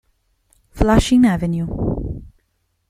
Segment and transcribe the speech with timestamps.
[0.71, 1.69] Flushing Avenue